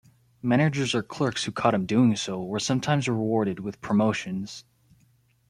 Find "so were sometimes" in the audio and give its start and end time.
2.15-3.07